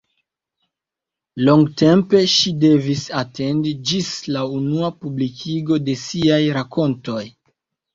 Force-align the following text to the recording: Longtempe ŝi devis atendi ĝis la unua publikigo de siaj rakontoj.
Longtempe 1.49 2.23
ŝi 2.37 2.55
devis 2.65 3.05
atendi 3.21 3.77
ĝis 3.93 4.13
la 4.35 4.49
unua 4.59 4.93
publikigo 5.01 5.83
de 5.89 6.01
siaj 6.11 6.45
rakontoj. 6.63 7.25